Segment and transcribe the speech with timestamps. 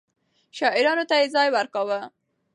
[0.57, 1.99] شاعرانو ته يې ځای ورکاوه.